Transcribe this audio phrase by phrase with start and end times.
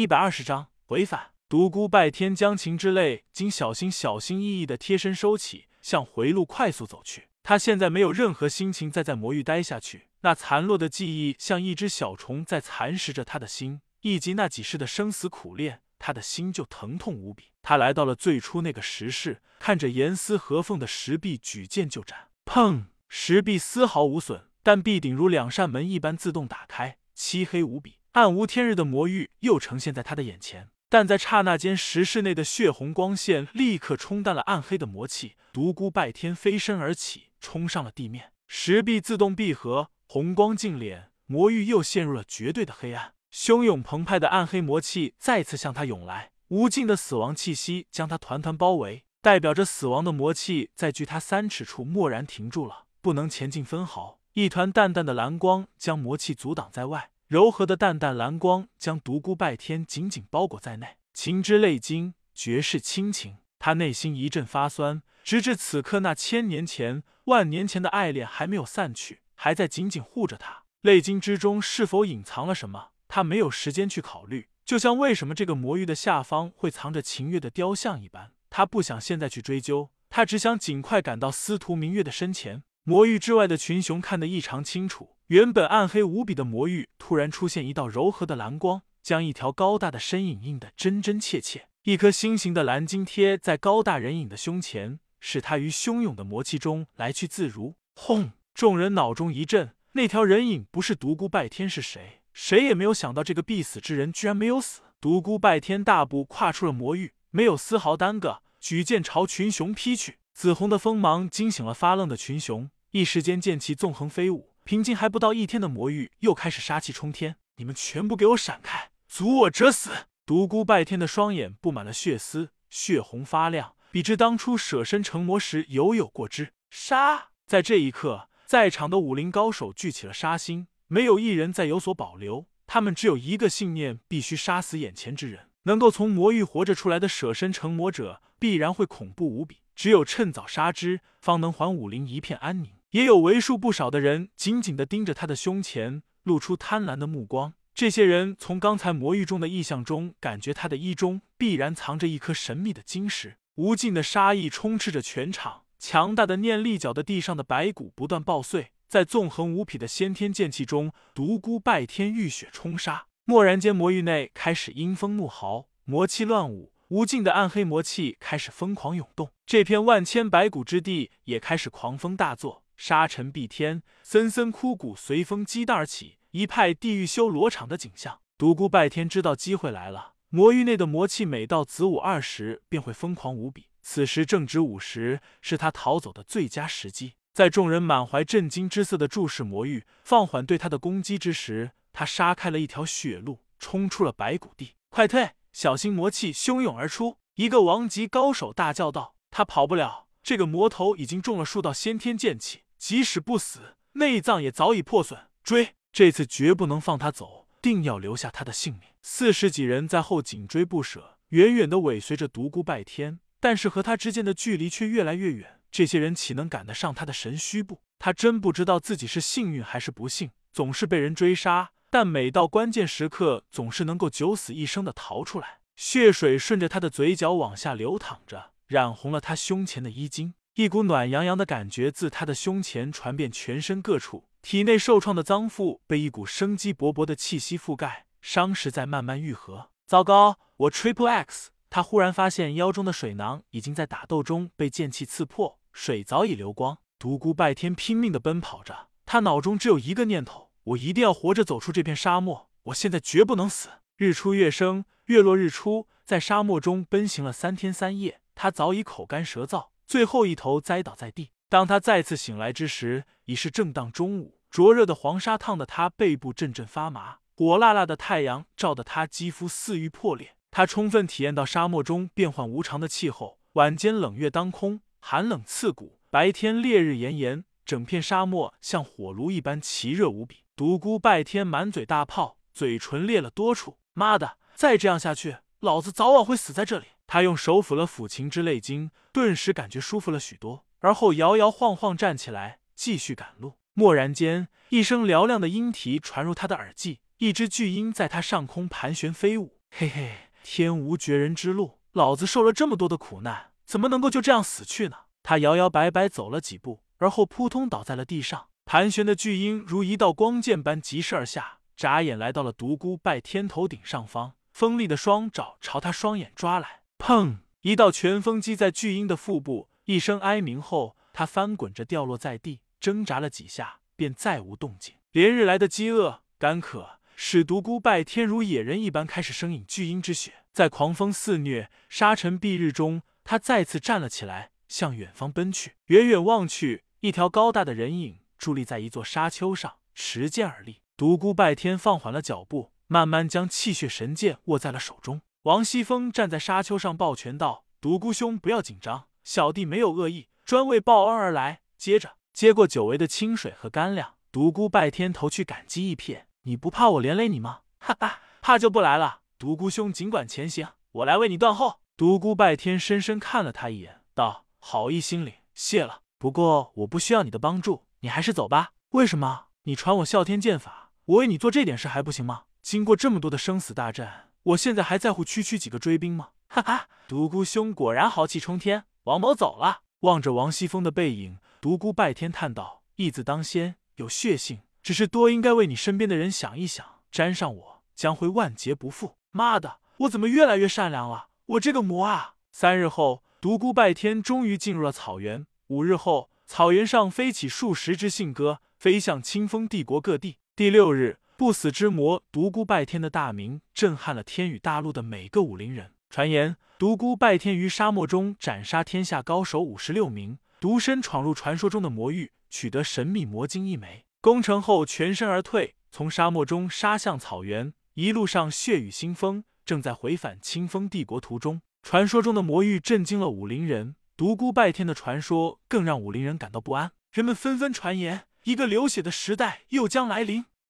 [0.00, 1.30] 一百二十章回返。
[1.48, 7.28] 独孤拜天将情之泪经小心小心翼翼的贴身收起，向回路快速走去。
[7.42, 10.08] 他现在没有任何心情再在魔域待下去。
[10.22, 17.52] 那残落的记忆像一只小虫在蚕食着他的心，以及那几世的生死苦恋，他的心就疼痛无比。
[17.62, 22.28] 他来到了最初那个石室，看着严丝合缝的石壁，举剑就斩。
[22.44, 22.86] 砰！
[23.08, 27.98] 石壁丝毫无损，但壁顶如两扇门一般自动打开，漆黑无比。
[28.14, 35.34] 暗无天日的魔域又呈现在他的眼前，但在刹那间，石室内的血红光线立刻冲淡了暗黑的魔气。
[35.52, 43.14] 独孤拜天飞身而起，冲上了地面，石壁自动闭合，红光尽敛，魔域又陷入了绝对的黑暗。
[43.32, 54.20] 汹涌澎湃的暗黑魔气再次向他涌来，无尽的死亡气息将他团团包围，代表着死亡的魔气在距他三尺处蓦然停住了，不能前进分毫。
[54.34, 57.10] 一团淡淡的蓝光将魔气阻挡在外。
[57.26, 63.38] 柔和的淡淡蓝光将独孤拜天紧紧包裹在内，情之泪晶，绝世亲情。
[63.58, 70.64] 他内心一阵发酸，直至此刻，那千年前、万年前的爱恋还没有散去，还在紧紧护着他。
[70.82, 72.90] 泪晶之中是否隐藏了什么？
[73.08, 74.48] 他没有时间去考虑。
[74.66, 82.62] 就像为什么这个魔域的下方会藏着秦月的雕像一般，他不想现在去追究，他只想尽快赶到司徒明月的身前。
[82.82, 85.13] 魔域之外的群雄看得异常清楚。
[85.28, 91.66] 原本暗黑无比的魔域，突然出现一道柔和的蓝光，将一条高大的身影映得真真切切。
[91.84, 97.74] 一颗心形的蓝晶贴在高大人影的胸前，使他于汹涌的魔气中来去自如。
[97.94, 98.32] 轰！
[98.52, 102.20] 众人脑中一震，那条人影不是独孤拜天是谁？
[102.34, 104.82] 谁也没有想到，这个必死之人居然没有死。
[105.00, 110.18] 独孤拜天大步跨出了魔域，没有丝毫耽搁，举剑朝群雄劈去。
[110.34, 114.53] 紫红的锋芒惊醒了发愣的群雄，一时间剑气纵横飞舞。
[114.64, 119.90] 平静还不到一天的魔域又开始杀气冲天，你们全部给我闪开，阻我者死！
[120.24, 126.54] 独孤拜天的双眼布满了血丝，血红发亮，比之当初舍身成魔时犹有过之。
[126.70, 127.28] 杀！
[127.46, 135.50] 在这一刻，在场的武林高手聚起了杀心，没有一人再有所保留，他们只有一个信念：必须杀死眼前之人。
[135.64, 142.72] 能够从魔域活着出来的舍身成魔者，必然会恐怖无比，只有趁早杀之，方能还武林一片安宁。
[142.94, 147.54] 也有为数不少的人紧紧的盯着他的胸前，露出贪婪的目光。
[147.74, 153.38] 这些人从刚才魔域中的异象中，感觉他的衣中必然藏着一颗神秘的晶石。
[153.56, 158.70] 无尽的杀意充斥着全场，强大的念力搅得地上的白骨不断爆碎。
[158.86, 163.06] 在纵横无匹的先天剑气中，独孤拜天浴血冲杀。
[163.24, 169.30] 蓦然间，魔域内开始阴风怒号，魔气乱舞，无尽的暗黑魔气开始疯狂涌动。
[169.44, 172.62] 这片万千白骨之地也开始狂风大作。
[172.76, 178.20] 沙尘蔽天，森森枯骨随风激荡而起，一派地狱修罗场的景象。
[178.36, 187.14] 独孤拜天知道机会来了，魔域内的魔气每到子午二时便会疯狂无比，此时正值午时，是他逃走的最佳时机。
[187.32, 194.74] 在众人满怀震惊之色的注视魔域，放缓对他的攻击之时，他杀开了一条血路，冲出了白骨地。
[194.88, 197.18] 快退，小心魔气汹涌而出！
[197.34, 205.28] 一个王级高手大叫道：“他跑不了，这个魔头已经中了数道先天剑气。”即使不死，内脏也早已破损。
[205.42, 208.82] 追，这次绝不能放他走，定要留下他的性命。
[209.00, 215.60] 四十几人在后紧追不舍，远远的尾随着独孤拜天，但是和他之间的距离却越来越远。
[215.70, 217.80] 这些人岂能赶得上他的神虚步？
[217.98, 225.60] 他真不知道自己是幸运还是不幸，总是被人追杀，但每到关键时刻，总是能够九死一生的逃出来。
[225.74, 230.34] 血水顺着他的嘴角往下流淌着，染红了他胸前的衣襟。
[230.54, 239.70] 一股暖洋洋的感觉自他的胸前传遍全身各处，体内受创的脏腑被一股生机勃勃的气息覆盖，伤势在慢慢愈合。
[239.86, 241.50] 糟糕，我 Triple X！
[241.68, 246.78] 他忽然发现腰中的水囊已经在打斗中被剑气刺破，水早已流光。
[247.00, 252.48] 独孤拜天拼命的奔跑着，他脑中只有一个念头：我一定要活着走出这片沙漠！
[252.66, 253.68] 我现在绝不能死！
[253.96, 259.68] 日出月升，月落日出，在沙漠中奔行了三天三夜，他早已口干舌燥。
[259.86, 261.30] 最后一头栽倒在地。
[261.48, 264.38] 当他再次醒来之时，已是正当中午。
[264.50, 270.36] 灼热的黄沙烫得他背部阵阵发麻，火辣辣的太阳照得他肌肤似欲破裂。
[270.50, 273.38] 他充分体验到沙漠中变幻无常的气候。
[273.54, 280.44] 晚间冷月当空，寒冷刺骨；白天烈日炎炎，整片沙漠像火炉一般奇热无比。
[280.56, 283.78] 独孤拜天满嘴大泡，嘴唇裂了多处。
[283.92, 286.86] 妈的，再这样下去，老子早晚会死在这里。
[287.06, 293.58] 他用手抚了抚琴之泪经，顿时感觉舒服了许多，而后摇摇晃晃站起来，继续赶路。
[293.74, 299.58] 蓦然间，一声嘹亮的鹰啼传入他的耳际，一只巨鹰在他上空盘旋飞舞。
[299.70, 304.96] 嘿嘿，天无绝人之路，老子受了这么多的苦难，怎么能够就这样死去呢？
[305.22, 308.46] 他摇摇摆摆走了几步，而后扑通倒在了地上。
[308.64, 316.80] 盘旋的巨鹰如一道光剑般疾射而下，眨眼来到了独孤拜天头顶上方，锋利的双爪朝他双眼抓来。
[317.06, 317.40] 砰！
[317.60, 324.94] 一道拳风击在巨鹰的腹部，一声哀鸣后，他翻滚着掉落在地，挣扎了几下，便再无动静。
[325.12, 330.32] 连日来的饥饿、干渴，使独孤拜天如野人一般开始生饮巨鹰之血。
[330.50, 335.74] 在狂风肆虐、沙尘蔽日中，他再次站了起来，向远方奔去。
[335.88, 340.80] 远远望去，一条高大的人影伫立在一座沙丘上，持剑而立。
[340.96, 345.20] 独孤拜天放缓了脚步，慢慢将气血神剑握在了手中。
[345.44, 354.14] 王熙凤站在沙丘上，抱拳道：“独孤兄，不要紧张，小弟没有恶意，专为报恩而来。”接着接过久违的清水和干粮。
[354.32, 357.60] 独孤拜天投去感激一瞥，你不怕我连累你吗？
[357.78, 359.20] 哈哈，怕就不来了。
[359.38, 361.80] 独孤兄尽管前行，我来为你断后。
[361.94, 366.00] 独孤拜天深深看了他一眼，道：“好意心领，谢了。
[366.18, 368.72] 不过我不需要你的帮助，你还是走吧。
[368.92, 369.48] 为什么？
[369.64, 372.44] 你传我哮天剑法，我为你做这点事还不行吗？
[372.62, 376.28] 经过这么多的生死大战，我现在还在乎区区几个追兵吗？
[376.48, 378.84] 哈哈，独孤兄果然豪气冲天。
[379.04, 379.80] 王某走了。
[380.00, 389.14] 望着王熙凤的背影，独孤拜天叹道：“义字当先。”有血性，只是多应该为你身边的人想一想，沾上我将会万劫不复。
[389.30, 391.28] 妈的，我怎么越来越善良了？
[391.46, 392.34] 我这个魔啊！
[392.50, 395.46] 三日后，独孤拜天终于进入了草原。
[395.68, 400.36] 五日后，草原上飞起数十只信鸽，飞向清风帝国各地。
[400.54, 405.92] 第六日，不死之魔独孤拜天的大名震撼了天宇大陆的每个武林人。
[406.08, 412.30] 传言，独孤拜天于沙漠中斩杀天下高手五十六名，独身闯入传说中的魔域。
[412.48, 419.42] 取得神秘魔晶一枚，攻城后全身而退，从沙漠中杀向草原，一路上血雨腥风。
[419.66, 426.92] 正在回返清风帝国途中，传说中的魔域震惊了武林人，独孤拜天的传说更让武林人感到不安。
[427.10, 430.44] 人们纷纷传言，一个流血的时代又将来临。